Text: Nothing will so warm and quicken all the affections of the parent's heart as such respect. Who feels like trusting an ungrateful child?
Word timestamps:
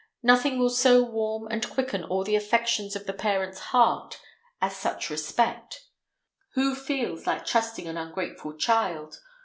Nothing 0.23 0.57
will 0.57 0.71
so 0.71 1.03
warm 1.03 1.47
and 1.51 1.69
quicken 1.69 2.03
all 2.03 2.23
the 2.23 2.35
affections 2.35 2.95
of 2.95 3.05
the 3.05 3.13
parent's 3.13 3.59
heart 3.69 4.19
as 4.59 4.75
such 4.75 5.11
respect. 5.11 5.85
Who 6.55 6.73
feels 6.73 7.27
like 7.27 7.45
trusting 7.45 7.85
an 7.87 7.97
ungrateful 7.97 8.57
child? 8.57 9.19